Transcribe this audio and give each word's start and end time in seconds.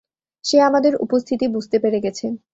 সে 0.45 0.57
আমাদের 0.61 0.93
উপস্থিতি 0.97 1.45
বুঝতে 1.47 1.77
পেরে 1.79 1.99
গেছে। 1.99 2.25